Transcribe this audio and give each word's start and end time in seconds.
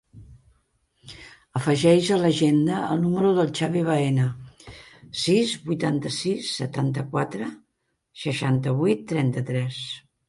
Afegeix 1.59 2.07
a 2.15 2.17
l'agenda 2.21 2.79
el 2.93 3.03
número 3.03 3.33
del 3.39 3.51
Xavi 3.59 3.83
Baena: 3.89 4.25
sis, 5.25 5.53
vuitanta-sis, 5.69 6.49
setanta-quatre, 6.63 7.51
seixanta-vuit, 8.25 9.09
trenta-tres. 9.15 9.83